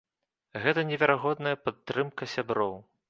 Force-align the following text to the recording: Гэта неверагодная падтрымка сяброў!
Гэта 0.63 0.85
неверагодная 0.91 1.55
падтрымка 1.67 2.31
сяброў! 2.35 2.75